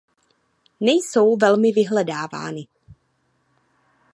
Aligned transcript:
Nejsou 0.79 1.37
velmi 1.37 1.71
vyhledávány. 1.71 2.67